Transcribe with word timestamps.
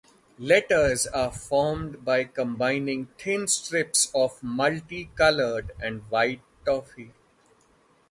Letters 0.39 1.05
are 1.05 1.31
formed 1.31 2.03
by 2.03 2.23
combining 2.23 3.09
thin 3.19 3.47
strips 3.47 4.11
of 4.15 4.41
multi 4.41 5.11
colored 5.15 5.73
and 5.79 6.01
white 6.09 6.41
toffee. 6.65 7.11